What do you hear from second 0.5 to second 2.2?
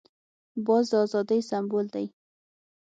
باز د آزادۍ سمبول دی